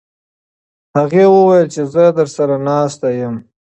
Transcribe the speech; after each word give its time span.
هغې 0.97 1.23
وویل 1.35 1.67
چې 1.73 1.81
زه 1.93 2.03
درسره 2.17 2.55
ناسته 2.67 3.07
یم. 3.19 3.35